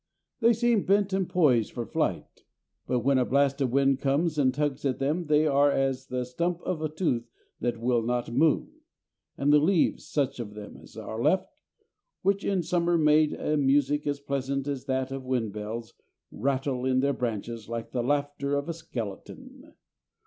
[0.39, 2.43] They seem bent and poised for flight,
[2.87, 6.25] but when a blast of wind comes and tugs at them they are as the
[6.25, 8.67] stump of a tooth that will not move,
[9.37, 11.53] and the leaves (such of them as are left),
[12.23, 15.93] which in summer made a music as pleasant as that of windbells,
[16.31, 19.75] rattle in their branches like the laughter of a skeleton.